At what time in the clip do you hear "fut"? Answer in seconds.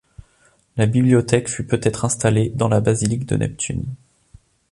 1.47-1.67